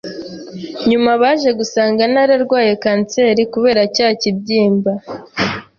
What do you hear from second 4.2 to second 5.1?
kibyimba